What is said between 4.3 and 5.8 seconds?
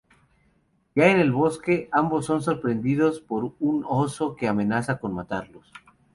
que amenaza con matarlos.